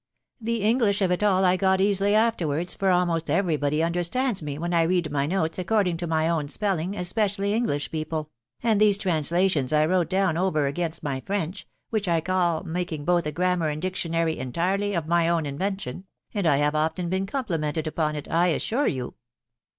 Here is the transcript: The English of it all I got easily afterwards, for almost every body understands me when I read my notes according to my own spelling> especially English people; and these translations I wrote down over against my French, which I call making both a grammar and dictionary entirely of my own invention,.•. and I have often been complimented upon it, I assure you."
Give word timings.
The 0.39 0.63
English 0.63 0.99
of 1.03 1.11
it 1.11 1.21
all 1.21 1.45
I 1.45 1.55
got 1.57 1.79
easily 1.79 2.15
afterwards, 2.15 2.73
for 2.73 2.89
almost 2.89 3.29
every 3.29 3.55
body 3.55 3.83
understands 3.83 4.41
me 4.41 4.57
when 4.57 4.73
I 4.73 4.81
read 4.81 5.11
my 5.11 5.27
notes 5.27 5.59
according 5.59 5.97
to 5.97 6.07
my 6.07 6.27
own 6.27 6.47
spelling> 6.47 6.95
especially 6.95 7.53
English 7.53 7.91
people; 7.91 8.31
and 8.63 8.81
these 8.81 8.97
translations 8.97 9.71
I 9.71 9.85
wrote 9.85 10.09
down 10.09 10.37
over 10.37 10.65
against 10.65 11.03
my 11.03 11.19
French, 11.23 11.67
which 11.91 12.07
I 12.07 12.19
call 12.19 12.63
making 12.63 13.05
both 13.05 13.27
a 13.27 13.31
grammar 13.31 13.69
and 13.69 13.79
dictionary 13.79 14.39
entirely 14.39 14.95
of 14.95 15.05
my 15.05 15.29
own 15.29 15.45
invention,.•. 15.45 15.97
and 16.33 16.47
I 16.47 16.57
have 16.57 16.73
often 16.73 17.07
been 17.07 17.27
complimented 17.27 17.85
upon 17.85 18.15
it, 18.15 18.27
I 18.27 18.47
assure 18.47 18.87
you." 18.87 19.13